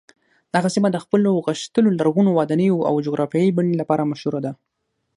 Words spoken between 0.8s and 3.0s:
د خپلو غښتلو لرغونو ودانیو او